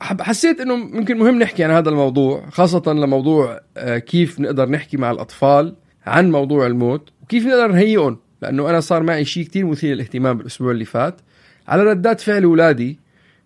[0.00, 5.10] حسيت إنه ممكن مهم نحكي عن هذا الموضوع خاصة لموضوع آه، كيف نقدر نحكي مع
[5.10, 5.74] الأطفال
[6.06, 10.70] عن موضوع الموت وكيف نقدر نهيئهم لأنه أنا صار معي شيء كتير مثير للاهتمام بالاسبوع
[10.70, 11.20] اللي فات.
[11.68, 12.98] على ردات فعل اولادي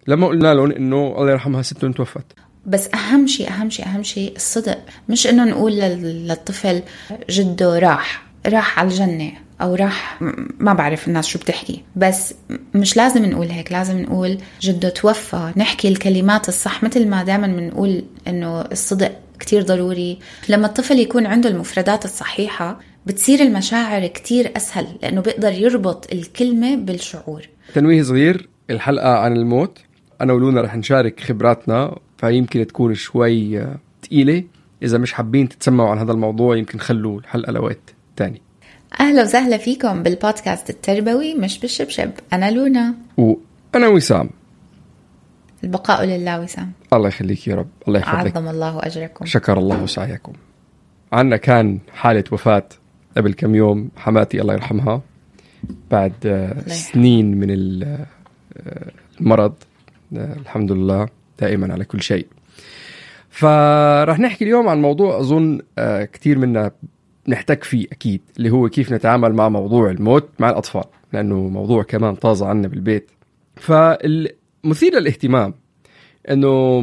[0.06, 2.24] لما قلنا لهم إنه الله يرحمها ستهم توفت.
[2.66, 4.78] بس أهم شيء أهم شيء أهم شيء الصدق.
[5.08, 6.82] مش إنه نقول لل- للطفل
[7.30, 9.32] جده راح راح على الجنة.
[9.62, 10.22] أو راح
[10.60, 11.82] ما بعرف الناس شو بتحكي.
[11.96, 12.34] بس
[12.74, 15.52] مش لازم نقول هيك لازم نقول جدة توفى.
[15.56, 20.18] نحكي الكلمات الصح مثل ما دائما بنقول إنه الصدق كتير ضروري.
[20.48, 27.48] لما الطفل يكون عنده المفردات الصحيحة بتصير المشاعر كتير أسهل لأنه بيقدر يربط الكلمة بالشعور.
[27.74, 29.78] تنويه صغير الحلقة عن الموت.
[30.20, 33.66] أنا ولونا رح نشارك خبراتنا فيمكن تكون شوي
[34.02, 34.44] تقيلة.
[34.82, 38.42] إذا مش حابين تتسمعوا عن هذا الموضوع يمكن خلوا الحلقة لوقت تاني.
[39.00, 42.10] أهلا وسهلا فيكم بالبودكاست التربوي مش بالشبشب.
[42.32, 42.94] أنا لونا.
[43.16, 44.30] وأنا وسام.
[45.64, 46.72] البقاء لله وسام.
[46.92, 47.68] الله يخليك يا رب.
[47.88, 48.36] الله يحفظك.
[48.36, 49.24] عظم الله أجركم.
[49.26, 50.32] شكر الله سعيكم.
[51.12, 52.68] عنا كان حالة وفاة
[53.16, 55.02] قبل كم يوم حماتي الله يرحمها.
[55.90, 56.12] بعد.
[56.66, 58.04] سنين من ال-
[59.20, 59.54] المرض
[60.12, 61.08] الحمد لله
[61.40, 62.26] دائما على كل شيء.
[63.30, 66.70] فرح نحكي اليوم عن موضوع أظن آه، كتير منا
[67.28, 72.14] نحتك فيه أكيد اللي هو كيف نتعامل مع موضوع الموت مع الأطفال لأنه موضوع كمان
[72.14, 73.10] طازة عنا بالبيت.
[73.56, 75.54] فالمثير للاهتمام
[76.30, 76.82] أنه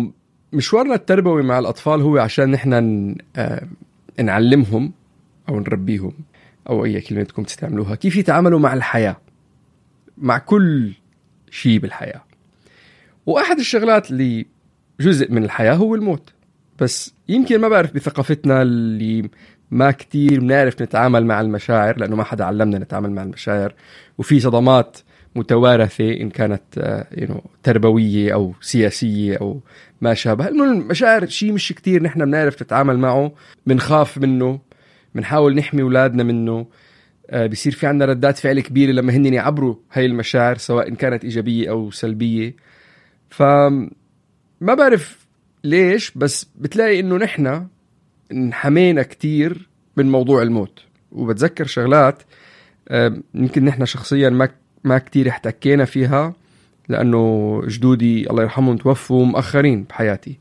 [0.53, 2.73] مشوارنا التربوي مع الأطفال هو عشان نحن
[3.35, 3.67] آه،
[4.19, 4.93] نعلمهم
[5.49, 6.13] أو نربيهم
[6.69, 9.17] أو أي كلمة بدكم تستعملوها كيف يتعاملوا مع الحياة
[10.17, 10.93] مع كل
[11.51, 12.23] شيء بالحياة.
[13.25, 14.45] وأحد الشغلات اللي
[14.99, 16.33] جزء من الحياة هو الموت.
[16.79, 19.29] بس يمكن ما بعرف بثقافتنا اللي
[19.71, 23.73] ما كتير بنعرف نتعامل مع المشاعر لأنه ما حدا علمنا نتعامل مع المشاعر.
[24.17, 24.97] وفي صدمات
[25.35, 29.61] متوارثة إن كانت آه، تربوية أو سياسية أو
[30.01, 30.47] ما شابه.
[30.47, 33.31] إنه المشاعر شيء مش كتير نحن بنعرف نتعامل معه
[33.65, 34.59] بنخاف منه
[35.15, 36.65] بنحاول نحمي أولادنا منه.
[37.29, 41.23] آه، بصير في عنا ردات فعل كبيرة لما هن يعبروا هاي المشاعر سواء إن كانت
[41.23, 42.55] إيجابية أو سلبية.
[43.29, 43.89] فما
[44.61, 45.27] بعرف
[45.63, 47.67] ليش بس بتلاقي إنه نحن
[48.31, 50.83] انحمينا كتير من موضوع الموت.
[51.11, 52.23] وبتذكر شغلات
[52.89, 54.49] آه، يمكن نحن شخصيا ما
[54.83, 56.33] ما كتير احتكينا فيها
[56.89, 60.37] لأنه جدودي الله يرحمهم توفوا مؤخرين بحياتي.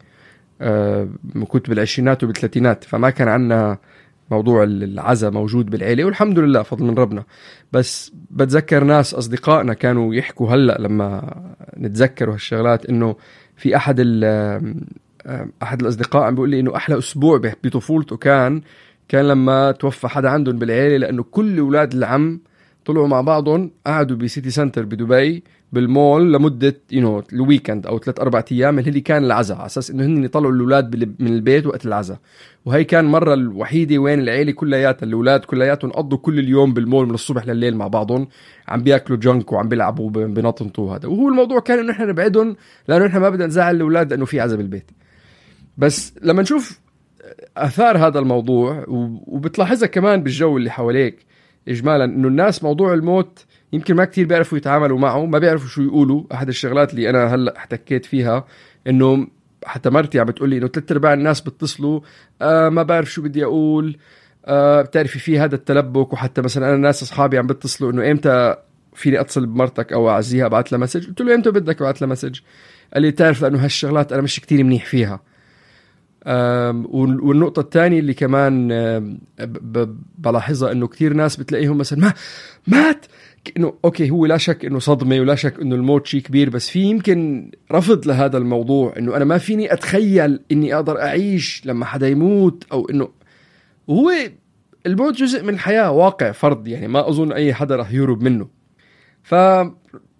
[0.60, 1.08] آه،
[1.48, 3.78] كنت بالعشرينات وبالثلاثينات فما كان عنا
[4.30, 7.24] موضوع العزا موجود بالعيلة والحمد لله فضل من ربنا.
[7.72, 11.34] بس بتذكر ناس أصدقائنا كانوا يحكوا هلأ لما
[11.78, 13.16] نتذكروا هالشغلات إنه
[13.56, 13.76] في
[14.24, 14.74] آه،
[15.62, 18.60] أحد الأصدقاء عم بيقول لي إنه أحلى أسبوع بطفولته كان
[19.08, 22.40] كان لما توفى حدا عندهم بالعيلة لأنه كل أولاد العم
[22.84, 25.42] طلعوا مع بعضهم قعدوا ب City Centre بدبي
[25.72, 29.90] بالمول لمدة you know ال weekend أو ثلاث أربع أيام اللي كان العزاء على أساس
[29.90, 32.18] إنه هن يطلعوا الأولاد من البيت وقت العزاء.
[32.64, 37.46] وهي كان مرة الوحيدة وين العيلة كلياتها الأولاد كلياتهم قضوا كل اليوم بالمول من الصبح
[37.46, 38.28] لليل مع بعضهم
[38.68, 42.56] عم بياكلوا جنك وعم بيلعبوا بنطنطوا هذا وهو الموضوع كان إنه إحنا نبعدهم
[42.88, 44.90] لأنه إحنا ما بدنا نزعل الأولاد لأنه في عزاء بالبيت.
[45.78, 46.80] بس لما نشوف
[47.56, 48.84] آثار هذا الموضوع
[49.26, 51.26] وبتلاحظها كمان بالجو اللي حواليك
[51.68, 56.22] اجمالا إنه الناس موضوع الموت يمكن ما كتير بيعرفوا يتعاملوا معه ما بيعرفوا شو يقولوا.
[56.32, 58.44] أحد الشغلات اللي أنا هلأ احتكيت فيها
[58.86, 59.26] إنه
[59.64, 62.00] حتى مرتي عم بتقول لي إنه ثلاث أرباع الناس بتصلوا
[62.42, 63.96] آه ما بعرف شو بدي أقول
[64.46, 66.12] آه بتعرفي في هذا التلبك.
[66.12, 68.56] وحتى مثلا أنا ناس أصحابي عم بتصلوا إنه إمتى
[68.94, 72.40] فيني أتصل بمرتك أو أعزيها أبعث لها message قلت له إمتى بدك أبعث لها message
[72.94, 75.20] قال لي تعرف لأنه هالشغلات أنا مش كتير منيح فيها.
[76.26, 78.68] والنقطة الثانية اللي كمان
[80.18, 82.12] بلاحظها إنه كثير ناس بتلاقيهم مثلا ما
[82.66, 83.06] مات!
[83.56, 86.80] إنه okay هو لا شك إنه صدمة ولا شك إنه الموت شيء كبير بس في
[86.80, 92.64] يمكن رفض لهذا الموضوع إنه أنا ما فيني أتخيل إني أقدر أعيش لما حدا يموت
[92.72, 93.08] أو إنه
[93.86, 94.12] وهو
[94.86, 98.48] الموت جزء من الحياة واقع فرض يعني ما أظن أي حدا رح يهرب منه.
[99.22, 99.34] ف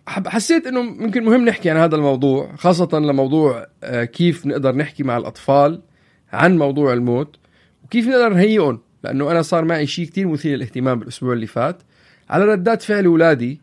[0.08, 5.16] حسيت إنه ممكن مهم نحكي عن هذا الموضوع خاصة لموضوع آه، كيف نقدر نحكي مع
[5.16, 5.82] الأطفال.
[6.36, 7.36] عن موضوع الموت
[7.84, 11.76] وكيف نقدر نهيئهم؟ لأنه أنا صار معي شيء كتير مثير للاهتمام بالأسبوع اللي فات.
[12.30, 13.60] على ردات فعل اولادي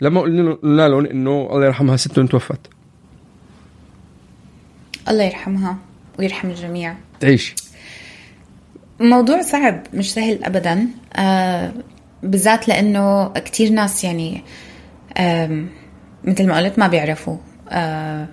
[0.00, 2.60] لما قلنا لهم إنه الله يرحمها ستهم توفت.
[5.08, 5.78] الله يرحمها
[6.18, 6.96] ويرحم الجميع.
[7.20, 7.54] تعيش.
[9.00, 10.86] موضوع صعب مش سهل ابدا.
[11.14, 11.72] آه
[12.22, 14.42] بالذات لأنه كتير ناس يعني
[16.24, 17.36] مثل ما قلت ما بيعرفوا.
[17.68, 18.28] آه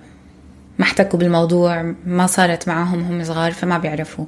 [0.80, 4.24] ما احتكوا بالموضوع ما صارت معاهم هم صغار فما بيعرفوا.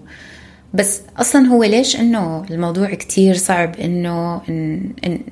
[0.75, 4.43] بس أصلا هو ليش إنه الموضوع كتير صعب إنه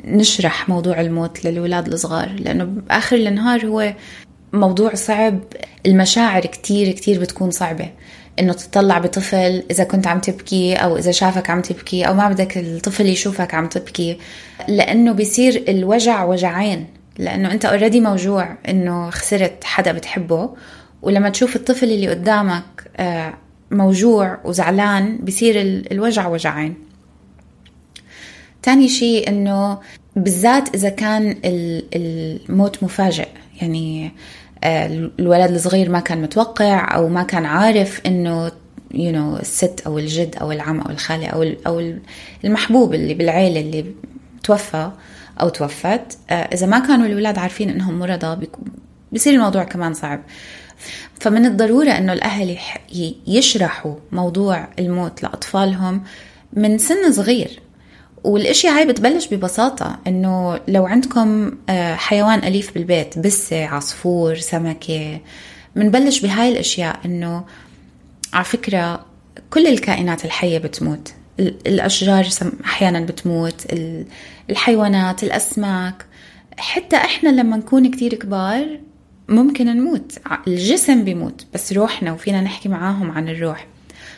[0.05, 3.94] نشرح موضوع الموت للأولاد الصغار؟ لأنه بآخر النهار هو
[4.52, 5.38] موضوع صعب
[5.87, 7.90] المشاعر كتير كتير بتكون صعبة.
[8.38, 12.58] إنه تطلع بطفل إذا كنت عم تبكي أو إذا شافك عم تبكي أو ما بدك
[12.58, 14.19] الطفل يشوفك عم تبكي.
[14.69, 16.87] لأنه بيصير الوجع وجعين.
[17.19, 20.50] لأنه أنت اوريدي موجوع إنه خسرت حدا بتحبه.
[21.02, 23.35] ولما تشوف الطفل اللي قدامك آه،
[23.70, 25.55] موجوع وزعلان بصير
[25.93, 26.75] الوجع وجعين.
[28.62, 29.79] تاني شيء إنه
[30.17, 31.37] بالذات إذا كان
[31.94, 33.29] الموت مفاجئ
[33.62, 34.12] يعني
[34.64, 38.50] آه، الولد الصغير ما كان متوقع أو ما كان عارف إنه
[38.94, 41.94] you know, الست أو الجد أو العم أو الخالة أو أو
[42.44, 43.85] المحبوب اللي بالعيلة اللي
[44.43, 44.91] توفى
[45.41, 48.46] أو توفت آه، إذا ما كانوا الاولاد عارفين إنهم مرضى
[49.12, 50.20] بيصير الموضوع كمان صعب.
[51.21, 52.59] فمن الضرورة أنه الأهل
[53.27, 56.03] يشرحوا موضوع الموت لأطفالهم
[56.53, 57.61] من سن صغير.
[58.25, 65.21] والإشياء هاي بتبلش ببساطة إنه لو عندكم آه، حيوان أليف بالبيت بسة عصفور سمكة
[65.77, 67.44] بنبلش بهاي الإشياء إنه
[68.32, 69.05] على فكرة
[69.50, 71.12] كل الكائنات الحية بتموت.
[71.41, 72.29] الأشجار
[72.65, 73.67] أحيانا بتموت
[74.50, 76.06] الحيوانات الأسماك.
[76.59, 78.81] حتى إحنا لما نكون كتير كبار
[79.31, 80.19] ممكن نموت.
[80.47, 83.67] الجسم بيموت بس روحنا وفينا نحكي معاهم عن الروح.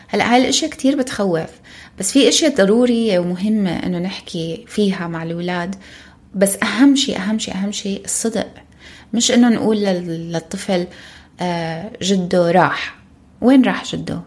[0.08, 1.50] هلا هاي الأشياء كتير بتخوف
[1.98, 5.74] بس في أشياء ضرورية ومهمة إنه نحكي فيها مع الأولاد.
[6.34, 8.48] بس أهم شيء أهم شيء أهم شيء الصدق.
[9.14, 10.86] مش إنه نقول للطفل
[11.40, 12.96] آه، جده راح.
[13.40, 14.20] وين راح جده؟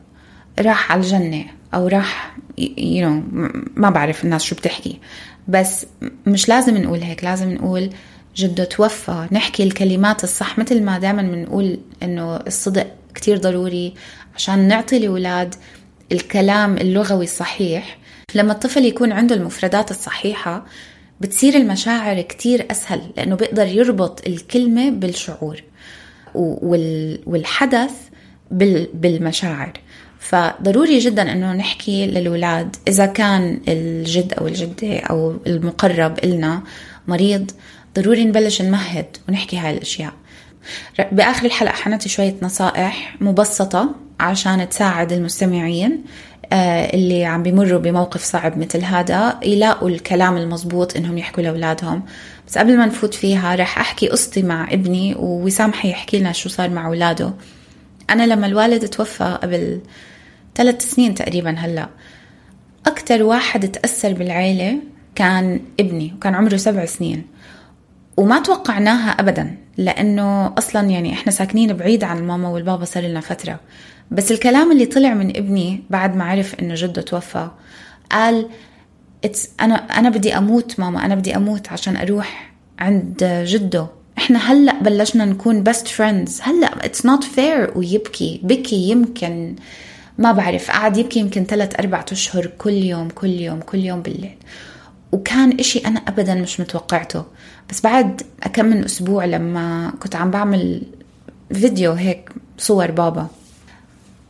[0.59, 3.37] راح على الجنة أو راح يو you know,
[3.75, 4.99] ما بعرف الناس شو بتحكي.
[5.47, 5.85] بس
[6.27, 7.89] مش لازم نقول هيك لازم نقول
[8.37, 9.27] جدة توفى.
[9.31, 13.93] نحكي الكلمات الصح مثل ما دائما بنقول إنه الصدق كتير ضروري
[14.35, 15.55] عشان نعطي الأولاد
[16.11, 17.97] الكلام اللغوي الصحيح.
[18.35, 20.65] لما الطفل يكون عنده المفردات الصحيحة
[21.21, 25.63] بتصير المشاعر كتير أسهل لأنه بيقدر يربط الكلمة بالشعور
[27.25, 27.91] والحدث
[28.93, 29.73] بالمشاعر.
[30.19, 36.63] فضروري جدا إنه نحكي للأولاد إذا كان الجد أو الجدة أو المقرب إلنا
[37.07, 37.51] مريض
[37.95, 40.13] ضروري نبلش نمهد ونحكي هاي الأشياء.
[41.11, 46.03] بآخر الحلقة حنعطي شوية نصائح مبسطة عشان تساعد المستمعين
[46.53, 52.03] آه، اللي عم بيمروا بموقف صعب مثل هذا يلاقوا الكلام المزبوط إنهم يحكوا لأولادهم.
[52.47, 56.69] بس قبل ما نفوت فيها رح أحكي قصتي مع ابني ووسام حيحكي لنا شو صار
[56.69, 57.33] مع أولاده.
[58.09, 59.79] أنا لما الوالد توفى قبل
[60.55, 61.89] ثلاث سنين تقريبا هلأ
[62.85, 64.77] أكثر واحد تأثر بالعيلة
[65.15, 67.34] كان ابني وكان عمره سبع سنين.
[68.17, 73.59] وما توقعناها ابدا لأنه أصلا يعني إحنا ساكنين بعيد عن الماما والبابا صار لنا فترة.
[74.11, 77.49] بس الكلام اللي طلع من ابني بعد ما عرف إنه جده توفى
[78.11, 78.49] قال
[79.61, 83.87] أنا أنا بدي أموت ماما أنا بدي أموت عشان أروح عند جده.
[84.17, 89.55] إحنا هلأ بلشنا نكون best friends هلأ it's not fair ويبكي بكي يمكن
[90.17, 94.35] ما بعرف قعد يبكي يمكن ثلاث أربعة أشهر كل يوم كل يوم كل يوم بالليل.
[95.15, 97.25] وكان إشي أنا أبدا مش متوقعته.
[97.69, 98.21] بس بعد
[98.53, 100.81] كم من أسبوع لما كنت عم بعمل
[101.53, 103.27] فيديو هيك صور بابا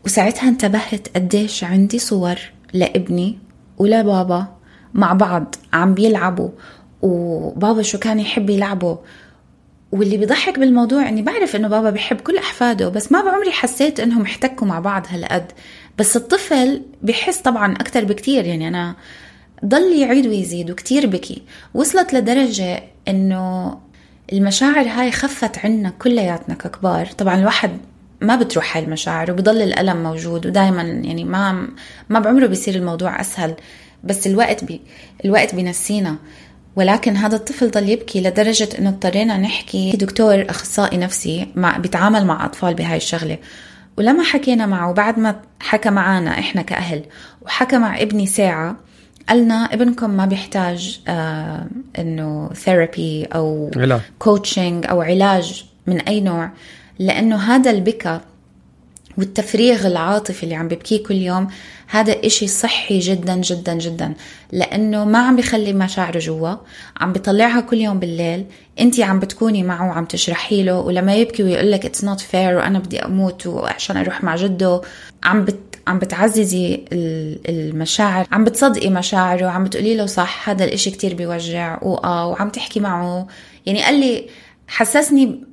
[0.05, 2.35] وساعتها انتبهت قديش عندي صور
[2.73, 3.37] لابني
[3.77, 4.47] ولبابا
[4.93, 6.49] مع بعض عم بيلعبوا
[7.01, 8.95] وبابا شو كان يحب يلعبوا
[9.91, 14.21] واللي بيضحك بالموضوع إني بعرف إنه بابا بيحب كل أحفاده بس ما بعمري حسيت إنهم
[14.21, 15.51] احتكوا مع بعض هالقد.
[15.97, 18.45] بس الطفل بحس طبعا أكثر بكتير.
[18.45, 18.95] يعني أنا
[19.65, 21.41] ضل يعيد ويزيد وكتير بكي.
[21.73, 23.77] وصلت لدرجة إنه
[24.33, 27.05] المشاعر هاي خفت عنا كلياتنا ككبار.
[27.05, 27.77] طبعا الواحد
[28.21, 31.67] ما بتروح هاي المشاعر وبضل الألم موجود ودائما يعني ما
[32.09, 33.55] ما بعمره بيصير الموضوع أسهل.
[34.03, 34.81] بس الوقت بي
[35.25, 36.15] الوقت بينسينا.
[36.75, 42.45] ولكن هذا الطفل ضل يبكي لدرجة إنه اضطرينا نحكي دكتور أخصائي نفسي مع بيتعامل مع
[42.45, 43.37] أطفال بهاي الشغلة.
[43.97, 47.03] ولما حكينا معه بعد ما حكى معنا إحنا كأهل
[47.41, 48.77] وحكى مع ابني ساعة
[49.29, 51.67] قالنا ابنكم ما بيحتاج آه
[51.99, 54.01] إنه therapy أو علاج.
[54.19, 56.51] coaching أو علاج من أي نوع
[56.99, 58.21] لأنه هذا البكا
[59.17, 61.47] والتفريغ العاطفي اللي عم ببكيه كل يوم
[61.87, 64.13] هذا إشي صحي جدا جدا جدا
[64.51, 66.55] لأنه ما عم بخلي مشاعره جوا
[66.97, 68.45] عم بيطلعها كل يوم بالليل
[68.79, 72.79] انت عم بتكوني معه وعم تشرحي له ولما يبكي ويقول لك it's not fair وأنا
[72.79, 74.81] بدي أموت وعشان أروح مع جده
[75.23, 76.85] عم بت عم بتعززي
[77.49, 82.79] المشاعر عم بتصدقي مشاعره وعم بتقولي له صح هذا الإشي كتير بيوجع وآه وعم تحكي
[82.79, 83.27] معه.
[83.65, 84.29] يعني قال لي
[84.67, 85.43] حسسني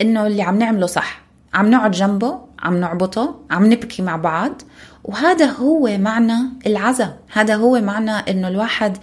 [0.00, 1.22] إنه اللي عم نعمله صح.
[1.54, 4.62] عم نقعد جنبه عم نعبطه عم نبكي مع بعض
[5.04, 7.16] وهذا هو معنى العزا.
[7.32, 8.96] هذا هو معنى إنه الواحد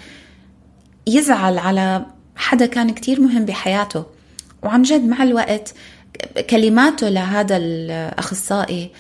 [1.08, 4.06] يزعل على حدا كان كتير مهم بحياته.
[4.64, 5.74] وعن جد مع الوقت
[6.50, 8.92] كلماته لهذا الأخصائي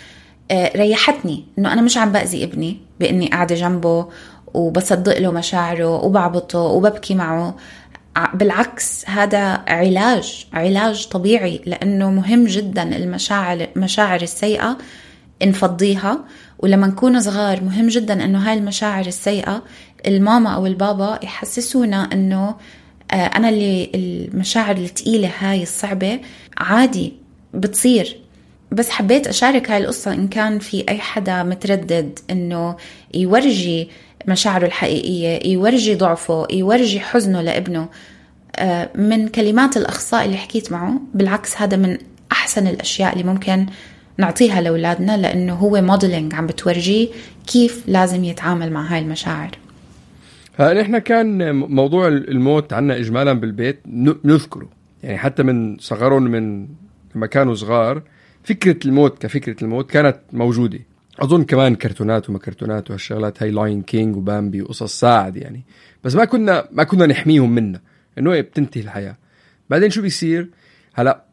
[0.52, 4.08] ريحتني إنه أنا مش عم بأذي ابني بإني قاعدة جنبه
[4.54, 7.56] وبصدق له مشاعره وبعبطه وببكي معه.
[8.34, 14.78] بالعكس هذا علاج علاج طبيعي لأنه مهم جدا المشاعر المشاعر السيئة
[15.46, 16.20] نفضيها.
[16.60, 19.64] ولما نكون صغار مهم جدا إنه هاي المشاعر السيئة
[20.08, 22.56] الماما أو البابا يحسسونا إنه
[23.12, 26.20] آه، أنا اللي المشاعر الثقيله هاي الصعبة
[26.58, 27.14] عادي
[27.54, 28.27] بتصير.
[28.72, 32.76] بس حبيت أشارك هاي القصة إن كان في أي حدا متردد إنه
[33.14, 33.90] يورجي
[34.28, 37.90] مشاعره الحقيقية يورجي ضعفه يورجي حزنه لابنه.
[38.56, 41.98] آه، من كلمات الأخصائي اللي حكيت معه بالعكس هذا من
[42.32, 43.66] أحسن الأشياء اللي ممكن
[44.18, 47.08] نعطيها لأولادنا لأنه هو modeling عم بتورجيه
[47.48, 49.52] كيف لازم يتعامل مع هاي المشاعر.
[50.60, 53.80] نحن كان موضوع الموت عنا إجمالا بالبيت
[54.24, 54.70] نذكره.
[55.04, 56.68] يعني حتى من صغرهم من
[57.16, 58.02] لما كانوا صغار
[58.48, 60.80] فكرة الموت كفكرة الموت كانت موجودة.
[61.20, 65.64] أظن كمان كرتونات وما كرتونات وهالشغلات هاي Lion King وبامبي وقصص sad يعني.
[66.04, 67.82] بس ما كنا ما كنا نحميهم منها
[68.18, 69.18] إنه إيه بتنتهي الحياة.
[69.70, 70.50] بعدين شو بيصير؟
[70.94, 71.24] هلا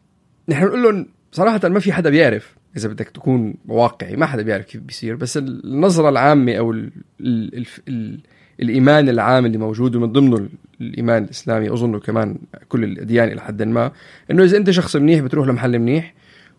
[0.49, 2.55] نحن نقول لهم صراحة ما في حدا بيعرف.
[2.77, 5.17] إذا بدك تكون واقعي ما حدا بيعرف كيف بيصير.
[5.17, 6.91] بس النظرة العامة أو ال
[7.21, 8.21] ال ال ال
[8.61, 10.49] الإيمان العام اللي موجود ومن ضمنه
[10.81, 13.93] الإيمان الإسلامي أظنه كمان كل الأديان إلى حد ما
[14.31, 16.15] إنه إذا أنت شخص منيح بتروح لمحل منيح.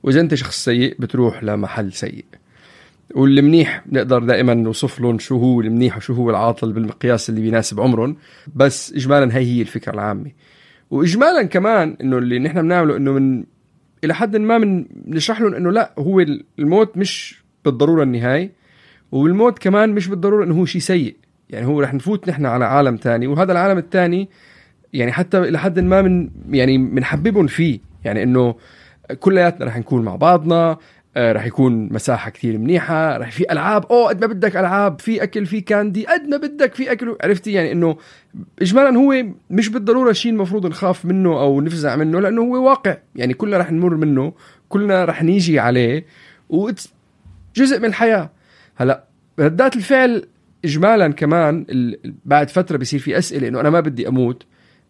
[0.05, 2.25] وإذا أنت شخص سيء بتروح لمحل سيء.
[3.15, 8.17] والمنيح بنقدر دائما نوصف لهم شو هو المنيح وشو هو العاطل بالمقياس اللي بيناسب عمرهم.
[8.55, 10.31] بس اجمالا هي هي الفكرة العامة.
[10.91, 13.43] واجمالا كمان إنه اللي نحن بنعمله إنه من
[14.03, 16.25] إلى حد ما من بنشرح لهم إنه لا هو
[16.59, 18.51] الموت مش بالضرورة النهاية
[19.11, 21.15] والموت كمان مش بالضرورة إنه هو شيء سيء.
[21.49, 24.29] يعني هو رح نفوت نحن على عالم تاني وهذا العالم الثاني
[24.93, 27.79] يعني حتى إلى حد ما من يعني بنحببهم فيه.
[28.03, 28.55] يعني إنه
[29.19, 30.77] كلياتنا رح نكون مع بعضنا
[31.17, 33.85] آه، رح يكون مساحة كثير منيحة رح في ألعاب.
[33.85, 37.17] أوه قد ما بدك ألعاب في أكل في كاندي قد ما بدك في أكل.
[37.23, 37.97] عرفتي يعني إنه
[38.61, 42.97] إجمالا هو مش بالضرورة شيء المفروض نخاف منه أو نفزع منه لأنه هو واقع.
[43.15, 44.33] يعني كلنا رح نمر منه
[44.69, 46.05] كلنا رح نيجي عليه
[47.55, 48.29] جزء من الحياة.
[48.75, 49.03] هلا
[49.39, 50.27] ردات الفعل
[50.65, 51.65] إجمالا كمان
[52.25, 54.45] بعد فترة بصير في أسئلة إنه أنا ما بدي أموت.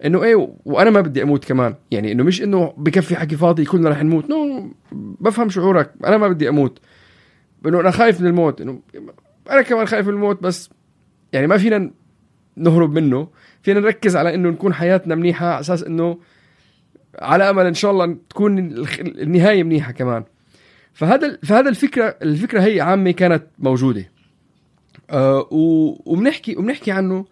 [0.06, 1.76] إنه إيه وأنا ما بدي أموت كمان.
[1.92, 4.30] يعني إنه مش إنه بكفي حكي فاضي كلنا رح نموت.
[4.30, 5.94] نو بفهم شعورك.
[6.06, 6.80] أنا ما بدي أموت.
[7.66, 8.62] إنه أنا خايف من الموت.
[8.62, 8.80] إنه
[9.52, 10.70] أنا كمان خايف من الموت بس
[11.34, 11.92] يعني ما فينا
[12.56, 13.28] نهرب منه.
[13.62, 16.18] فينا نركز على إنه نكون حياتنا منيحة على أساس إنه
[17.20, 18.58] على أمل إن شاء الله تكون
[19.00, 20.24] النهاية منيحة كمان.
[20.94, 24.12] فهذا فهذا الفكرة الفكرة هي عامة كانت موجودة.
[25.10, 25.48] آه
[26.06, 27.26] وبنحكي وبنحكي عنه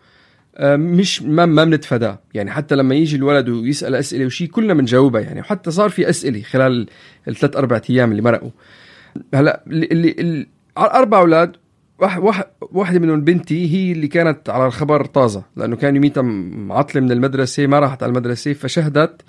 [0.61, 2.19] مش ما ما بنتفاداه.
[2.33, 5.21] يعني حتى لما يجي الولد ويسأل أسئلة وشي كلنا بنجاوبها.
[5.21, 6.87] يعني وحتى صار في أسئلة خلال
[7.27, 8.51] الثلاث أربع أيام اللي مرقوا.
[9.33, 11.55] هلا اللي, اللي أربع أولاد
[11.99, 17.11] واحد واحدة منهم بنتي هي اللي كانت على الخبر طازة لأنه كان يوميتها معطلة من
[17.11, 19.21] المدرسة ما راحت على المدرسة فشهدت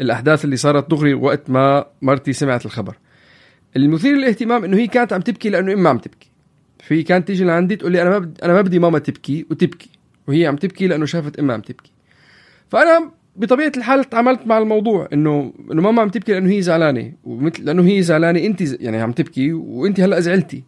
[0.00, 2.96] الأحداث اللي صارت دغري وقت ما مرتي سمعت الخبر.
[3.76, 6.30] المثير للاهتمام إنه هي كانت عم تبكي لأنه امها عم تبكي.
[6.78, 9.90] في كانت تيجي لعندي تقول لي أنا ما بدي أنا ما بدي ماما تبكي وتبكي.
[10.28, 11.92] وهي عم تبكي لأنه شافت إمها عم تبكي.
[12.68, 17.64] فأنا بطبيعة الحال تعاملت مع الموضوع إنه إنه ماما عم تبكي لأنه هي زعلانة ومثل
[17.64, 20.64] لأنه هي زعلانة أنت يعني عم تبكي وأنت هلأ زعلتي.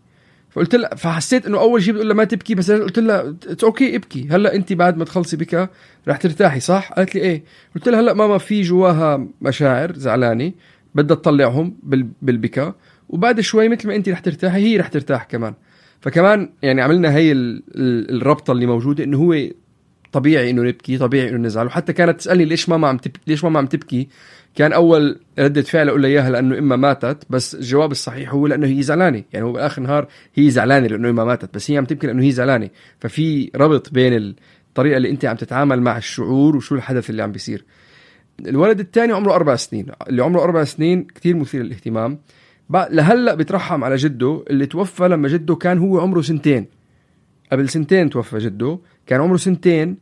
[0.50, 3.96] فقلت لها فحسيت إنه أول شيء بتقول لها ما تبكي بس قلت لها it's okay
[3.96, 4.28] ابكي.
[4.30, 5.66] هلأ أنت بعد ما تخلصي بكى
[6.08, 7.42] رح ترتاحي صح؟ قالت لي إيه.
[7.74, 10.52] قلت لها هلأ ماما في جواها مشاعر زعلانة
[10.94, 11.76] بدها تطلعهم
[12.22, 12.74] بالبكاء
[13.08, 15.54] وبعد شوي مثل ما أنت رح ترتاحي هي رح ترتاح كمان.
[16.02, 17.32] فكمان يعني عملنا هي
[17.76, 19.48] الربطة اللي موجودة إنه هو
[20.12, 21.66] طبيعي إنه نبكي طبيعي إنه نزعل.
[21.66, 24.08] وحتى كانت تسألني ليش ماما عم تبكي ليش ماما عم تبكي؟
[24.54, 28.66] كان أول ردة فعل أقول لها اياها لأنه إما ماتت بس الجواب الصحيح هو لأنه
[28.66, 29.22] هي زعلانة.
[29.32, 32.30] يعني هو بآخر النهار هي زعلانة لأنه إما ماتت بس هي عم تبكي لأنه هي
[32.30, 32.70] زعلانة.
[32.98, 34.34] ففي ربط بين
[34.68, 37.64] الطريقة اللي أنت عم تتعامل مع الشعور وشو الحدث اللي عم بيصير.
[38.46, 39.86] الولد الثاني عمره أربع سنين.
[40.08, 42.18] اللي عمره أربع سنين كتير مثير للاهتمام.
[42.72, 46.66] لهلأ بيترحم على جده اللي توفى لما جده كان هو عمره سنتين.
[47.52, 49.96] قبل سنتين توفى جده كان عمره سنتين.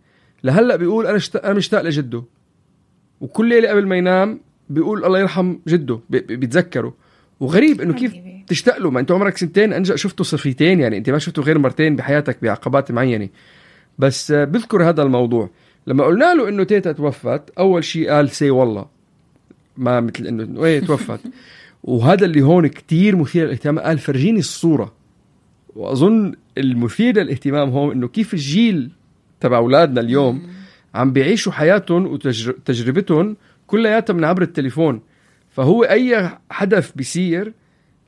[0.44, 1.36] لهلأ بيقول أنا شت...
[1.36, 2.24] أنا مشتاق لجده.
[3.20, 6.94] وكل ليلة قبل ما ينام بيقول الله يرحم جده بيتذكره.
[7.40, 8.14] وغريب إنه كيف
[8.46, 11.96] تشتاق له؟ ما أنت عمرك سنتين انجا شفته صفيتين يعني أنت ما شفته غير مرتين
[11.96, 13.28] بحياتك بعقبات معينة.
[13.98, 15.50] بس بذكر هذا الموضوع.
[15.86, 18.86] لما قلنا له إنه تيتا توفت أول شيء قال سي والله.
[19.76, 21.20] ما مثل إنه إيه توفت.
[21.82, 23.78] وهذا اللي هون كتير مثير للاهتمام.
[23.78, 24.92] قال فرجيني الصورة.
[25.76, 28.90] وأظن المثير للاهتمام هون إنه كيف الجيل
[29.40, 30.42] تبع أولادنا اليوم
[30.94, 35.00] عم بيعيشوا حياتهم وتجربتهم كلياتها من عبر التليفون.
[35.50, 37.52] فهو أي حدث بيصير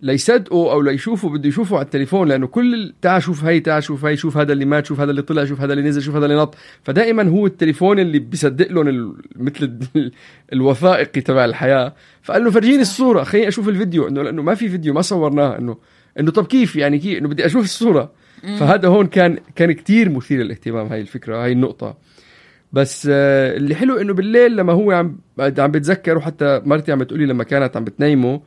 [0.02, 4.16] ليصدقوا أو ليشوفوا بده يشوفوا على التليفون لأنه كل تعال شوف هي تعال شوف هي
[4.16, 6.36] شوف هذا اللي مات شوف هذا اللي طلع شوف هذا اللي نزل شوف هذا اللي
[6.36, 6.54] نط.
[6.82, 9.78] فدائما هو التليفون اللي بيصدق لهم مثل
[10.52, 11.94] الوثائقي تبع الحياة.
[12.22, 15.76] فقال له فرجيني الصورة خليني أشوف الفيديو إنه لأنه ما في فيديو ما صورناه انه
[16.20, 18.12] إنه طب كيف يعني؟ كيف إنه بدي أشوف الصورة.
[18.42, 21.96] فهذا هون كان كان كثير مثير للاهتمام هاي الفكرة هاي النقطة.
[22.72, 27.26] بس آه، اللي حلو إنه بالليل لما هو عم عم بتذكر وحتى مرتي عم بتقولي
[27.26, 28.40] لما كانت عم بتنيمه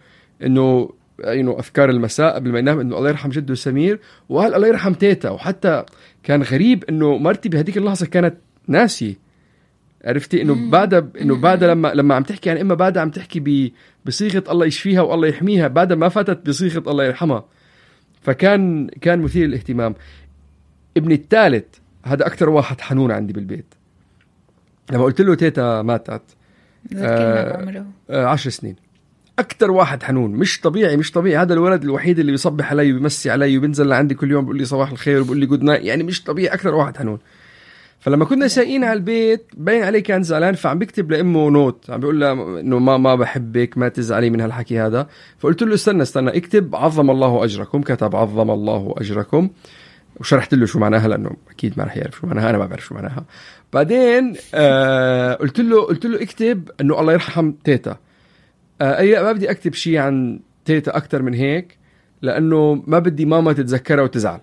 [0.43, 0.89] إنه
[1.23, 5.29] انه أفكار المساء قبل ما ينام إنه الله يرحم جده سمير؟ وقال الله يرحم تيتا؟
[5.29, 5.83] وحتى
[6.23, 8.35] كان غريب إنه مرتي بهذيك اللحظة كانت
[8.67, 9.17] ناسي
[10.05, 13.73] عرفتي؟ إنه بعدها إنه بعدها لما لما عم تحكي عن امها بعدها عم تحكي
[14.05, 17.45] بصيغة الله يشفيها والله يحميها بعدها ما فاتت بصيغة الله يرحمها.
[18.21, 19.95] فكان كان مثير للاهتمام.
[20.97, 21.65] ابني الثالث
[22.03, 23.73] هذا أكثر واحد حنون عندي بالبيت.
[24.91, 26.21] لما قلت له تيتا ماتت
[26.97, 27.85] آه عمره.
[28.09, 28.84] آه عشر سنين.
[29.39, 30.31] أكثر واحد حنون.
[30.31, 31.37] مش طبيعي مش طبيعي.
[31.37, 34.91] هذا الولد الوحيد اللي بيصبح علي وبيمسي علي وبينزل لعندي كل يوم بيقول لي صباح
[34.91, 36.53] الخير وبيقول لي good night يعني مش طبيعي.
[36.53, 37.19] أكثر واحد حنون.
[37.99, 42.19] فلما كنا سايقين على البيت باين عليه كان زعلان فعم بيكتب لأمه note عم بيقول
[42.19, 45.07] لها إنه ما ما بحبك ما تزعلي من هالحكي هذا.
[45.39, 47.81] فقلت له استنى استنى اكتب عظم الله أجركم.
[47.81, 49.49] كتب عظم الله أجركم.
[50.19, 52.95] وشرحت له شو معناها لأنه أكيد ما رح يعرف شو معناها أنا ما بعرف شو
[52.95, 53.25] معناها.
[53.73, 57.97] بعدين آه قلت له قلت له اكتب إنه الله يرحم تيتا.
[58.81, 61.77] آه أي ما بدي أكتب شيء عن تيتا أكثر من هيك
[62.21, 64.39] لأنه ما بدي ماما تتذكرها وتزعل.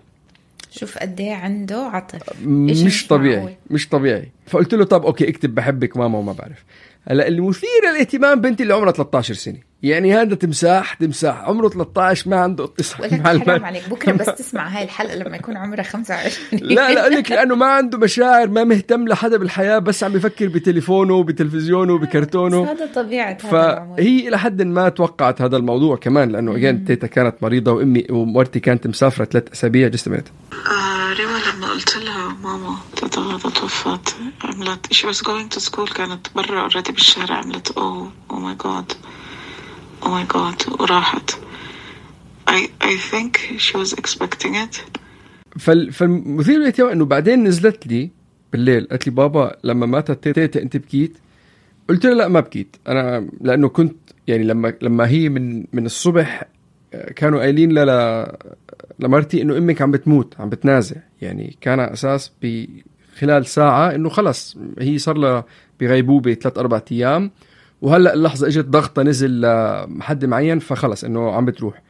[0.71, 3.53] شوف قد إيه عنده عطف مش طبيعي معقول.
[3.69, 4.31] مش طبيعي.
[4.47, 6.63] فقلت له طب okay اكتب بحبك ماما وما بعرف.
[7.07, 9.59] هلا المثير للاهتمام بنتي اللي عمرها 13 سنة.
[9.83, 11.37] يعني هذا تمساح تمساح.
[11.37, 13.89] عمره 13 ما عنده اتصال مع حرام عليك.
[13.89, 17.65] بكرة بس تسمع هاي الحلقة لما يكون عمرها 25 لا لا أقول لك لأنه ما
[17.65, 24.27] عنده مشاعر ما مهتم لحدا بالحياة بس عم بفكر بتليفونه وبتلفزيونه وبكرتونه هذا طبيعة فهي
[24.27, 28.87] إلى حد ما توقعت هذا الموضوع كمان لأنه again تيتا كانت مريضة وأمي ومرتي كانت
[28.87, 29.87] مسافرة ثلاث أسابيع.
[29.87, 35.59] just آه ريما لما قلت لها ماما تيتا غدا توفت عملت شي was going to
[35.59, 38.91] school كانت برا already بالشارع عملت oh oh my God
[40.03, 41.31] oh my god وراحت
[42.47, 44.81] I, I think she was expecting it.
[45.59, 48.09] فال فالمثير للاهتمام إنه بعدين نزلت لي
[48.51, 51.17] بالليل قالت لي بابا لما ماتت تيتا أنت بكيت؟
[51.89, 52.75] قلت لها لا ما بكيت.
[52.87, 53.95] أنا لأنه كنت
[54.27, 56.43] يعني لما لما هي من من الصبح
[57.15, 58.25] كانوا قايلين ل
[58.99, 60.95] لمرتي إنه أمك عم بتموت عم بتنازع.
[61.21, 65.45] يعني كان أساس بخلال ساعة إنه خلص هي صار لها
[65.79, 67.31] بغيبوبة ثلاث أربع أيام.
[67.83, 71.81] وهلا اللحظة إجت ضغطة نزل لحد معين فخلص إنه عم بتروح.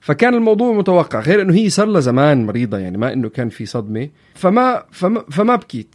[0.00, 3.66] فكان الموضوع متوقع غير إنه هي صار لها زمان مريضة يعني ما إنه كان في
[3.66, 4.08] صدمة.
[4.34, 5.94] فما فما, فما بكيت.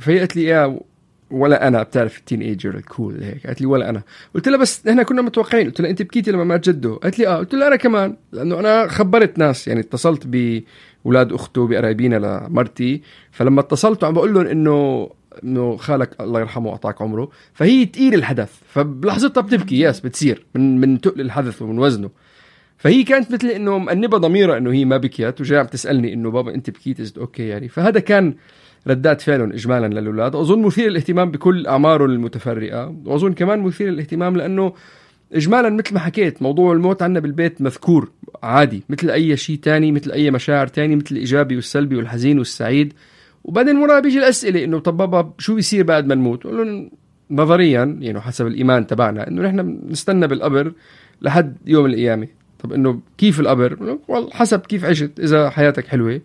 [0.00, 0.80] فهي قالت لي يا
[1.30, 3.46] ولا أنا بتعرف ال teenager ال cool هيك.
[3.46, 4.02] قالت لي ولا أنا.
[4.34, 5.66] قلت لها بس نحن كنا متوقعين.
[5.66, 6.94] قلت لها أنت بكيتي لما مات جده.
[6.94, 7.36] قالت لي آه.
[7.36, 8.16] قلت لها أنا كمان.
[8.32, 13.02] لأنه أنا خبرت ناس يعني اتصلت بأولاد أخته بقرايبينا لمرتي.
[13.30, 15.10] فلما اتصلت وعم بقول لهم إنه
[15.44, 18.52] إنه خالك الله يرحمه وأعطاك عمره فهي تقيل الحدث.
[18.68, 22.10] فبلحظتها بتبكي yes بتصير من من تقل الحدث ومن وزنه.
[22.78, 26.54] فهي كانت مثل إنه مأنبة ضميرها إنه هي ما بكيت وجاي عم تسألني إنه بابا
[26.54, 27.68] أنت بكيت؟ it's okay يعني.
[27.68, 28.34] فهذا كان
[28.86, 30.34] ردات فعلهم اجمالا للأولاد.
[30.34, 32.96] واظن مثير للاهتمام بكل اعمارهم المتفرقة.
[33.04, 34.72] وأظن كمان مثير للاهتمام لأنه
[35.32, 38.10] اجمالا مثل ما حكيت موضوع الموت عندنا بالبيت مذكور
[38.42, 42.92] عادي مثل أي شيء تاني مثل أي مشاعر تاني مثل الإيجابي والسلبي والحزين والسعيد.
[43.46, 46.90] وبعدين ورا بيجي الأسئلة إنه طب بابا شو بيصير بعد ما نموت؟ بقول
[47.30, 50.72] نظريا يعني حسب الإيمان تبعنا إنه نحن نستنى بالقبر
[51.22, 52.28] لحد يوم القيامة.
[52.58, 53.98] طب إنه كيف القبر؟
[54.32, 56.20] حسب كيف عشت إذا حياتك حلوة.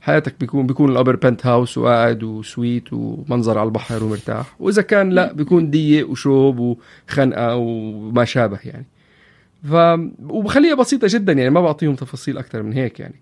[0.00, 4.56] حياتك بيكون بيكون الابر بنت هاوس وقاعد وسويت ومنظر على البحر ومرتاح.
[4.60, 6.58] وإذا كان لا بيكون ضيق وشوب
[7.08, 8.86] وخنقة وما شابه يعني.
[9.64, 9.74] ف
[10.28, 13.20] وبخليها بسيطة جدا يعني ما بعطيهم تفاصيل أكثر من هيك يعني.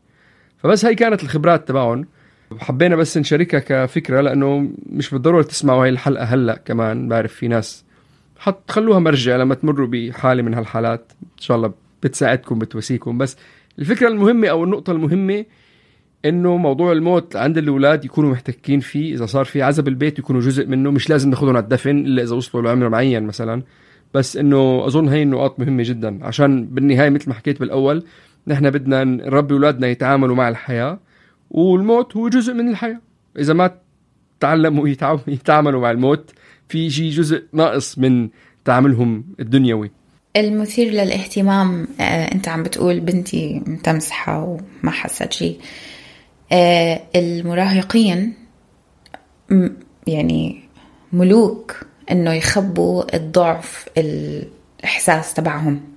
[0.58, 2.06] فبس هاي كانت الخبرات تبعهم.
[2.58, 7.84] حبينا بس نشاركها كفكرة لأنه مش بالضرورة تسمعوا هاي الحلقة هلأ كمان بعرف في ناس
[8.38, 11.12] حط خلوها مرجع لما تمروا بحالة من هالحالات.
[11.22, 13.36] إن شاء الله بتساعدكم بتواسيكم بس
[13.78, 15.44] الفكرة المهمة أو النقطة المهمة
[16.24, 19.14] إنه موضوع الموت عند الأولاد يكونوا محتكين فيه.
[19.14, 22.34] إذا صار في عزب البيت يكونوا جزء منه مش لازم ناخذهم على الدفن إلا إذا
[22.34, 23.62] وصلوا لعمر معين مثلا.
[24.14, 26.24] بس إنه أظن هي النقاط مهمة جدا.
[26.24, 28.04] عشان بالنهاية مثل ما حكيت بالأول
[28.46, 30.98] نحن بدنا نربي أولادنا يتعاملوا مع الحياة.
[31.50, 33.00] والموت هو جزء من الحياة.
[33.38, 33.78] إذا ما
[34.40, 34.88] تعلموا
[35.28, 36.32] يتعاملوا مع الموت
[36.68, 38.28] في شيء جزء ناقص من
[38.64, 39.90] تعاملهم الدنيوي.
[40.36, 45.58] المثير للاهتمام آه، أنت عم بتقول بنتي متمسحة وما حست شيء.
[46.52, 48.34] آه، المراهقين
[50.06, 50.60] يعني
[51.12, 55.95] ملوك إنه يخبوا الضعف الإحساس تبعهم.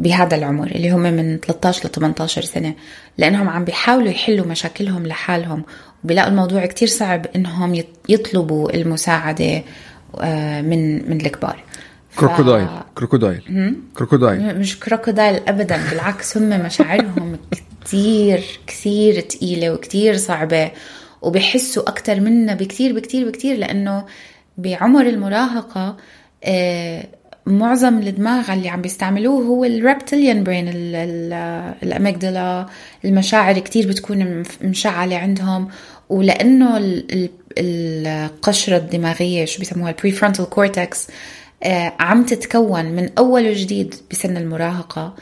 [0.00, 2.74] بهذا العمر اللي هم من 13 ل 18 سنة
[3.18, 5.64] لأنهم عم بيحاولوا يحلوا مشاكلهم لحالهم.
[6.04, 9.62] وبيلاقوا الموضوع كتير صعب إنهم يطلبوا المساعدة
[10.20, 11.64] آه، من من الكبار.
[12.18, 14.58] crocodile crocodile crocodile.
[14.58, 17.38] مش crocodile ابدا بالعكس هم مشاعرهم
[17.84, 20.70] كتير كثير تقيلة وكتير صعبة.
[21.22, 24.04] وبحسوا أكثر منا بكتير بكتير بكتير لأنه
[24.58, 25.96] بعمر المراهقة
[26.44, 27.06] آه،
[27.46, 30.64] معظم الدماغ اللي عم بيستعملوه هو ال reptilian brain
[31.82, 32.66] ال amygdala
[33.04, 35.68] المشاعر كتير بتكون مشعلة عندهم.
[36.08, 36.78] ولأنه
[37.58, 41.08] القشرة الدماغية شو بيسموها ال prefrontal cortex
[42.00, 45.14] عم تتكون من أول وجديد بسن المراهقة.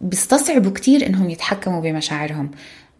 [0.00, 2.50] بيستصعبوا كتير إنهم يتحكموا بمشاعرهم.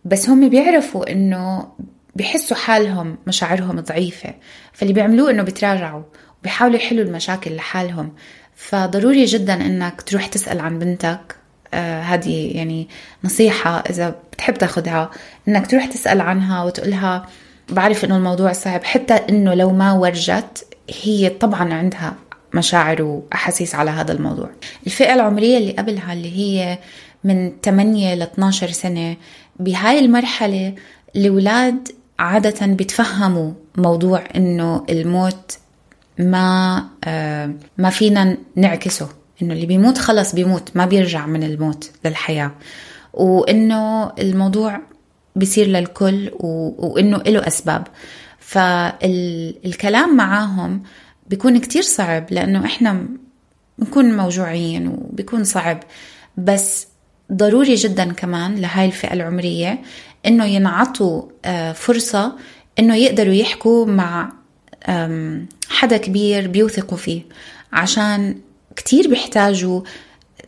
[0.04, 1.68] بس هم بيعرفوا إنه
[2.16, 4.34] بحسوا حالهم مشاعرهم ضعيفة.
[4.72, 6.02] فاللي بيعملوه إنه بيتراجعوا
[6.44, 8.12] وبيحاولوا يحلوا المشاكل لحالهم.
[8.56, 11.36] فضروري جدا إنك تروح تسأل عن بنتك.
[11.74, 12.88] آه هذه يعني
[13.24, 15.10] نصيحة إذا بتحب تاخدها
[15.48, 17.26] إنك تروح تسأل عنها وتقولها
[17.68, 20.66] بعرف إنه الموضوع صعب حتى إنه لو ما ورجت
[21.02, 22.14] هي طبعا عندها
[22.54, 24.50] مشاعر وأحاسيس على هذا الموضوع.
[24.86, 26.78] الفئة العمرية اللي قبلها اللي هي
[27.24, 29.16] من 8 ل 12 سنة
[29.60, 30.74] بهاي المرحلة
[31.16, 35.58] الأولاد عادة بيتفهموا موضوع إنه الموت
[36.18, 39.08] ما آه ما فينا نعكسه.
[39.42, 42.52] إنه اللي بيموت خلص بيموت ما بيرجع من الموت للحياة.
[43.12, 44.80] وإنه الموضوع
[45.36, 47.86] بيصير للكل وإنه له أسباب.
[48.38, 50.82] فالكلام معاهم
[51.26, 53.06] بيكون كتير صعب لأنه إحنا
[53.78, 55.80] بنكون موجوعين وبيكون صعب.
[56.36, 56.86] بس
[57.32, 59.78] ضروري جدا كمان لهاي الفئة العمرية
[60.26, 62.36] إنه ينعطوا آه، فرصة
[62.78, 64.32] إنه يقدروا يحكوا مع
[65.68, 67.22] حدا كبير بيوثقوا فيه.
[67.72, 68.36] عشان
[68.76, 69.80] كتير بيحتاجوا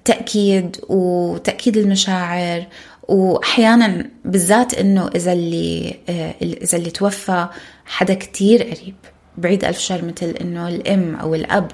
[0.05, 2.66] تأكيد وتأكيد المشاعر
[3.09, 7.49] وأحيانا بالذات إنه إذا اللي آه، إذا اللي توفى
[7.87, 8.94] حدا كتير قريب
[9.38, 11.70] بعيد ألف شر مثل إنه الأم أو الأب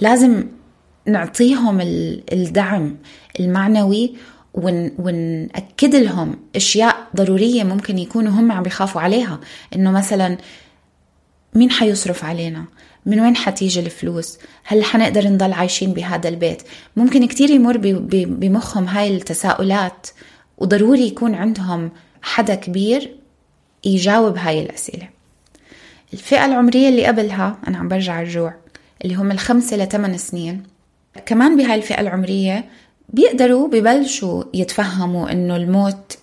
[0.00, 0.44] لازم
[1.06, 1.80] نعطيهم
[2.32, 2.96] الدعم
[3.40, 4.14] المعنوي
[4.54, 9.40] ون ونأكد لهم أشياء ضرورية ممكن يكونوا هم عم بيخافوا عليها.
[9.74, 10.38] إنه مثلا
[11.54, 12.64] مين حيصرف علينا؟
[13.06, 16.62] من وين حتيجي الفلوس؟ هل حنقدر نضل عايشين بهذا البيت؟
[16.96, 17.76] ممكن كتير يمر
[18.12, 20.06] بمخهم هاي التساؤلات
[20.58, 21.90] وضروري يكون عندهم
[22.22, 23.16] حدا كبير
[23.84, 25.08] يجاوب هاي الأسئلة.
[26.12, 28.54] الفئة العمرية اللي قبلها أنا عم برجع الجوع
[29.04, 30.62] اللي هم الخمسة لثمان سنين
[31.26, 32.64] كمان بهاي الفئة العمرية
[33.08, 36.18] بيقدروا ببلشوا يتفهموا إنه الموت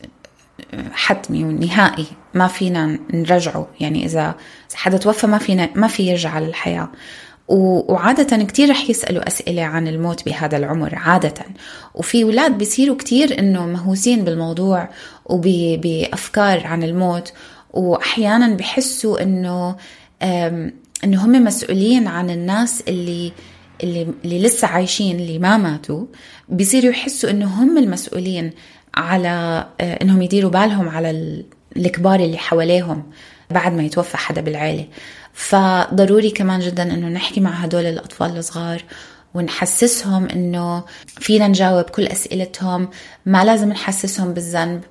[0.92, 2.06] حتمي ونهائي.
[2.34, 3.68] ما فينا نرجعه.
[3.80, 4.36] يعني إذا
[4.74, 6.90] حدا توفى ما فينا ما في يرجع للحياة.
[7.48, 11.34] وعادة كتير رح يسألوا أسئلة عن الموت بهذا العمر عادة.
[11.96, 14.90] وفي أولاد بيصيروا كتير إنه مهووسين بالموضوع
[15.26, 17.34] وبأفكار عن الموت.
[17.74, 19.76] وأحيانا بحسوا إنه
[21.04, 23.32] إنه هم مسؤولين عن الناس اللي
[23.84, 26.06] اللي اللي لسه عايشين اللي ما ماتوا.
[26.50, 28.52] بيصيروا يحسوا إنه هم المسؤولين
[28.96, 31.44] على آه، إنهم يديروا بالهم على
[31.78, 33.04] الكبار اللي حواليهم
[33.52, 34.88] بعد ما يتوفى حدا بالعيلة.
[35.34, 38.84] فضروري كمان جدا إنه نحكي مع هدول الأطفال الصغار
[39.34, 42.90] ونحسسهم إنه فينا نجاوب كل أسئلتهم
[43.26, 44.82] ما لازم نحسسهم بالذنب.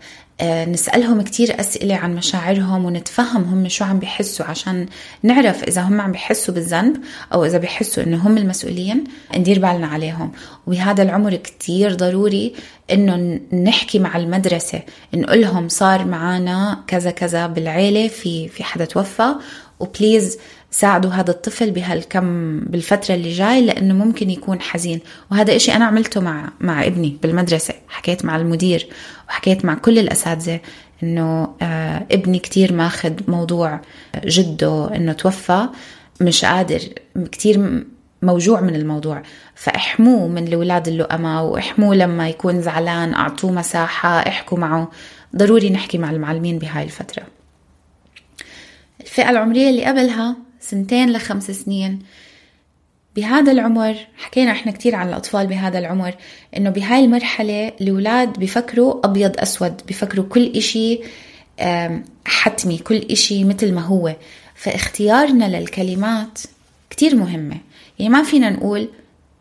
[0.43, 4.87] نسألهم كتير أسئلة عن مشاعرهم ونتفهم هم شو عم بيحسوا عشان
[5.23, 6.97] نعرف إذا هم عم بيحسوا بالذنب
[7.33, 9.05] أو إذا بيحسوا إنه هم المسؤولين
[9.37, 10.33] ندير بالنا عليهم.
[10.67, 12.55] وبهذا العمر كتير ضروري
[12.93, 14.83] إنه نحكي مع المدرسة
[15.15, 19.35] نقولهم صار معنا كذا كذا بالعيلة في في حدا توفى.
[19.81, 20.39] وبليز
[20.71, 25.01] ساعدوا هذا الطفل بهالكم بالفترة اللي جاي لأنه ممكن يكون حزين.
[25.31, 27.75] وهذا إشي أنا عملته مع مع ابني بالمدرسة.
[27.89, 28.89] حكيت مع المدير
[29.29, 30.61] وحكيت مع كل الأساتذة
[31.03, 33.81] إنه آه ابني كتير ماخذ موضوع
[34.25, 35.69] جده إنه توفى
[36.21, 36.81] مش قادر
[37.33, 37.85] كتير
[38.23, 39.23] موجوع من الموضوع.
[39.55, 44.91] فاحموه من الأولاد اللؤمة واحموه لما يكون زعلان أعطوه مساحة احكوا معه.
[45.37, 47.23] ضروري نحكي مع المعلمين بهاي الفترة.
[49.01, 51.99] الفئة العمرية اللي قبلها سنتين لخمس سنين.
[53.17, 56.15] بهذا العمر حكينا إحنا كتير عن الأطفال بهذا العمر
[56.57, 61.01] إنه بهاي المرحلة الأولاد بفكروا أبيض أسود بفكروا كل إشي
[62.27, 64.17] حتمي كل إشي مثل ما هو.
[64.55, 66.39] فاختيارنا للكلمات
[66.91, 67.57] كتير مهمة.
[67.99, 68.89] يعني ما فينا نقول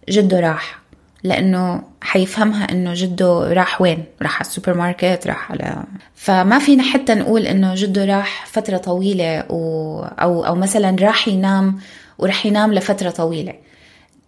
[0.10, 0.80] جده راح.
[1.24, 5.84] لأنه حيفهمها إنه جده راح وين؟ راح على السوبر ماركت راح على
[6.16, 10.02] فما فينا حتى نقول إنه جده راح فترة طويلة و...
[10.04, 11.80] أو أو مثلا راح ينام
[12.18, 13.54] وراح ينام لفترة طويلة.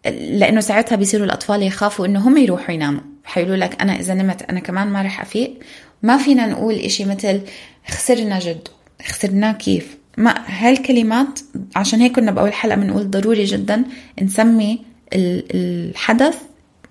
[0.05, 3.01] لأنه ساعتها بيصيروا الأطفال يخافوا إنه هم يروحوا يناموا.
[3.23, 5.59] حيقولوا لك أنا إذا نمت أنا كمان ما رح أفيق.
[6.03, 7.41] ما فينا نقول إشي مثل
[7.87, 8.71] خسرنا جده
[9.07, 11.39] خسرناه كيف؟ ما هالكلمات
[11.75, 13.83] عشان هيك كنا بأول حلقة بنقول ضروري جدا
[14.21, 14.81] نسمي
[15.13, 16.37] الحدث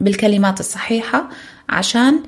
[0.01, 1.29] بالكلمات الصحيحة
[1.69, 2.21] عشان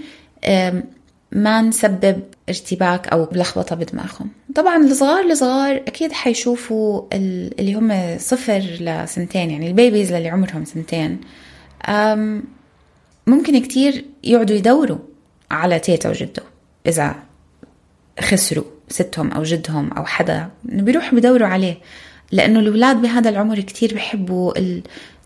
[1.33, 4.31] ما نسبب ارتباك أو لخبطة بدماغهم.
[4.55, 11.21] طبعا الصغار الصغار أكيد حيشوفوا اللي هم صفر لسنتين يعني البيبيز اللي عمرهم سنتين.
[13.27, 14.99] ممكن كتير يقعدوا يدوروا
[15.51, 16.43] على تيتا وجده
[16.87, 17.15] إذا
[18.21, 21.79] خسروا ستهم أو جدهم أو حدا بيروحوا بدوروا عليه.
[22.33, 24.53] لأنه الأولاد بهذا العمر كتير بحبوا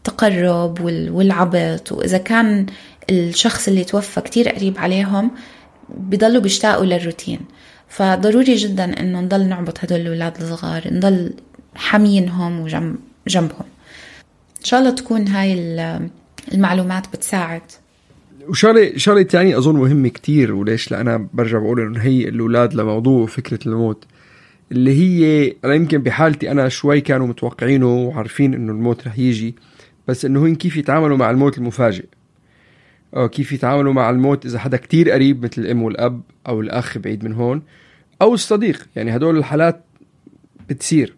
[0.08, 1.92] التقرب والعبط.
[1.92, 2.66] وإذا كان
[3.10, 5.30] الشخص اللي توفى كتير قريب عليهم
[5.88, 7.40] بضلوا بيشتاقوا للروتين.
[7.88, 11.32] فضروري جدا إنه نضل نعبط هدول الأولاد الصغار نضل
[11.74, 12.96] حامينهم وجنب
[13.28, 13.66] جنبهم.
[14.58, 15.52] إن شاء الله تكون هاي
[16.52, 17.62] المعلومات بتساعد.
[18.48, 23.58] وشغلة شغلة ثانية أظن مهمة كتير وليش؟ لأنا برجع بقول إنه هي الأولاد لموضوع فكرة
[23.66, 24.04] الموت
[24.72, 29.54] اللي هي أنا يمكن بحالتي أنا شوي كانوا متوقعينه وعارفين إنه الموت رح يجي
[30.08, 32.04] بس إنه هن كيف يتعاملوا مع الموت المفاجئ.
[33.16, 37.24] أو كيف يتعاملوا مع الموت إذا حدا كتير قريب مثل الأم والأب أو الأخ بعيد
[37.24, 37.62] من هون
[38.22, 38.88] أو الصديق.
[38.96, 39.84] يعني هدول الحالات
[40.68, 41.14] بتصير.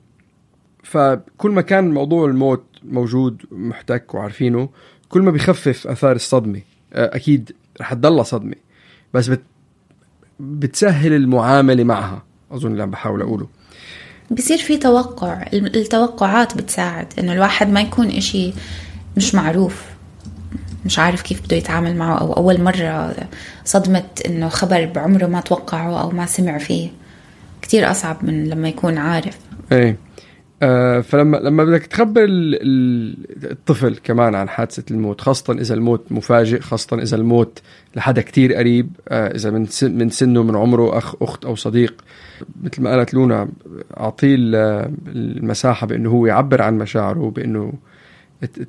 [0.82, 4.68] فكل ما كان موضوع الموت موجود محتك وعارفينه
[5.08, 6.60] كل ما بخفف أثار الصدمة
[6.92, 8.54] أكيد رح تضلها صدمة.
[9.14, 9.42] بس بت
[10.40, 13.48] بتسهل المعاملة معها أظن اللي عم بحاول أقوله.
[14.30, 15.44] بصير في توقع.
[15.52, 18.52] التوقعات بتساعد إنه الواحد ما يكون إشي
[19.16, 19.82] مش معروف.
[20.86, 23.14] مش عارف كيف بده يتعامل معه أو أول مرة
[23.64, 26.88] صدمة إنه خبر بعمره ما توقعه أو ما سمع فيه.
[27.62, 29.38] كتير أصعب من لما يكون عارف.
[29.72, 29.96] إيه.
[31.02, 37.16] فلما لما بدك تخبر الطفل كمان عن حادثة الموت خاصة إذا الموت مفاجئ خاصة إذا
[37.16, 37.62] الموت
[37.96, 42.04] لحدا كتير قريب آه إذا من من سنه من عمره أخ أخت أو صديق
[42.62, 43.48] مثل ما قالت لونا
[44.00, 44.36] أعطيه
[45.08, 47.72] المساحة بأنه هو يعبر عن مشاعره بأنه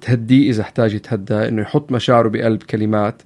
[0.01, 3.21] تهديه إذا احتاج يتهدى إنه يحط مشاعره بقلب كلمات.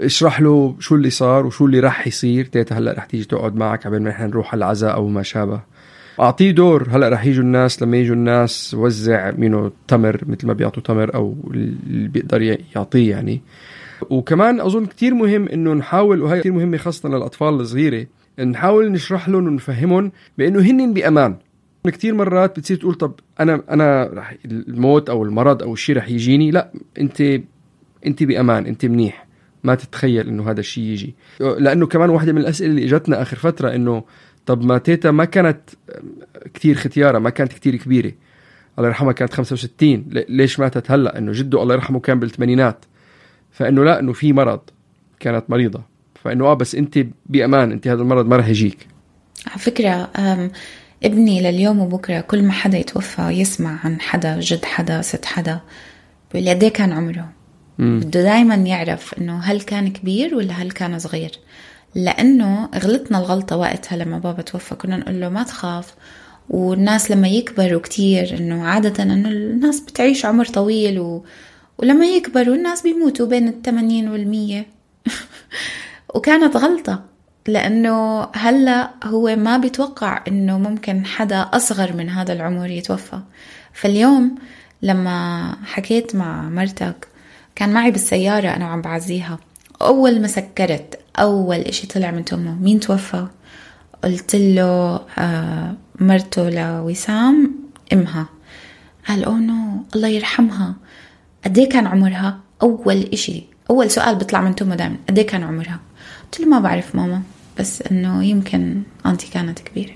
[0.00, 2.44] اشرح له شو اللي صار وشو اللي راح يصير.
[2.44, 5.60] تيتا هلأ رح تيجي تقعد معك قبل ما نحن نروح على العزاء أو ما شابه.
[6.20, 6.88] أعطيه دور.
[6.90, 11.36] هلأ رح يجوا الناس لما يجوا الناس وزع مينو تمر مثل ما بيعطوا تمر أو
[11.50, 12.42] اللي بيقدر
[12.76, 13.42] يعطيه يعني.
[14.10, 18.06] وكمان أظن كتير مهم إنه نحاول وهي كتير مهمة خاصة للأطفال الصغيرة
[18.40, 21.36] نحاول نشرح لهم ونفهمهم بإنه هن بأمان.
[21.86, 26.50] كثير مرات بتصير تقول طب أنا أنا رح الموت أو المرض أو الشيء رح يجيني.
[26.50, 27.40] لأ أنت
[28.06, 29.26] أنت بأمان أنت منيح.
[29.64, 31.14] ما تتخيل إنه هذا الشيء يجي.
[31.40, 34.04] لأنه كمان واحدة من الأسئلة اللي إجتنا آخر فترة إنه
[34.46, 35.60] طب ما تيتا ما كانت
[36.54, 38.12] كتير ختيارة ما كانت كتير كبيرة.
[38.78, 42.84] الله يرحمها كانت 65 ليش ماتت هلأ؟ إنه جده الله يرحمه كان بالثمانينات.
[43.50, 44.60] فإنه لا إنه في مرض
[45.20, 45.82] كانت مريضة.
[46.14, 48.86] فإنه آه بس أنت بأمان أنت هذا المرض ما راح يجيك.
[49.46, 50.10] على فكرة
[51.04, 55.60] ابني لليوم وبكرة كل ما حدا يتوفى يسمع عن حدا جد حدا ست حدا.
[56.32, 57.32] بيقول قد إيه كان عمره؟
[57.78, 61.30] بده دائما يعرف إنه هل كان كبير ولا هل كان صغير.
[61.94, 64.74] لأنه غلطنا الغلطة وقتها لما بابا توفى.
[64.74, 65.94] كنا نقول له ما تخاف.
[66.50, 71.24] والناس لما يكبروا كتير إنه عادة إنه الناس بتعيش عمر طويل و...
[71.78, 74.66] ولما يكبروا الناس بيموتوا بين الثمانين والمية.
[76.14, 77.02] وكانت غلطة.
[77.48, 83.20] لأنه هلأ هو ما بيتوقع إنه ممكن حدا أصغر من هذا العمر يتوفى.
[83.72, 84.34] فاليوم
[84.82, 87.08] لما حكيت مع مرتك
[87.54, 89.38] كان معي بالسيارة أنا وعم بعزيها.
[89.86, 93.26] أول ما سكرت أول إشي طلع من تمه مين توفى؟
[94.04, 97.52] قلت له آه مرته لوسام
[97.92, 98.26] إمها.
[99.08, 100.74] قال أوه نو الله يرحمها.
[101.44, 105.42] قد إيه كان عمرها؟ أول إشي أول سؤال بيطلع من تمه دائما قد إيه كان
[105.42, 105.80] عمرها؟
[106.24, 107.22] قلت له ما بعرف ماما
[107.58, 109.94] بس إنه يمكن أنتي كانت كبيرة.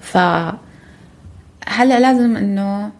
[0.00, 0.16] ف
[1.66, 2.92] هلأ لازم إنه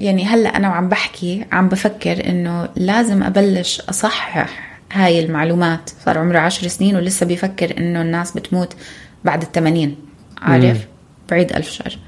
[0.00, 5.90] يعني هلأ أنا وعم بحكي عم بفكر إنه لازم أبلش أصحح هاي المعلومات.
[6.04, 8.76] صار عمره عشر سنين ولسه بيفكر إنه الناس بتموت
[9.24, 9.96] بعد الثمانين
[10.38, 10.86] عارف؟
[11.30, 11.98] بعيد ألف شر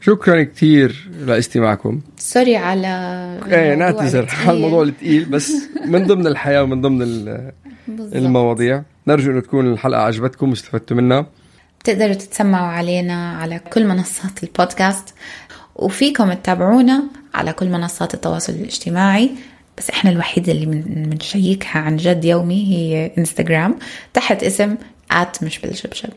[0.00, 2.00] شكرا كثير لاستماعكم.
[2.18, 2.88] سوري على
[3.52, 4.30] إيه نعتذر.
[4.46, 5.52] على الموضوع الثقيل بس
[5.86, 7.02] من ضمن الحياة ومن ضمن.
[7.88, 8.82] المواضيع.
[9.06, 11.26] نرجو إنه تكون الحلقة عجبتكم واستفدتوا منها.
[11.80, 15.14] بتقدروا تتسمعوا علينا على كل منصات البودكاست.
[15.76, 17.02] وفيكم تتابعونا
[17.34, 19.30] على كل منصات التواصل الاجتماعي.
[19.77, 23.79] بس احنا الوحيدة اللي من- بنشيكها عن جد يومي هي انستغرام
[24.13, 24.77] تحت اسم
[25.11, 26.09] آت مش بالشبشب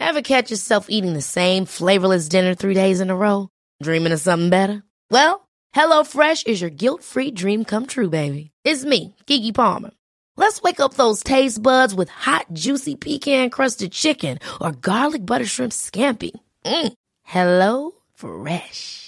[0.00, 3.48] Ever catch yourself eating the same flavorless dinner three days in a row?
[3.82, 4.82] Dreaming of something better?
[5.10, 8.50] Well, HelloFresh is your guilt-free dream come true, baby.
[8.64, 9.90] It's me, Kiki Palmer.
[10.36, 15.72] Let's wake up those taste buds with hot, juicy pecan-crusted chicken or garlic butter shrimp
[15.72, 16.32] scampi.
[16.66, 16.92] Mm.
[17.22, 19.07] Hello Fresh.